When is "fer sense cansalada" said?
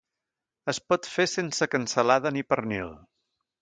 1.17-2.37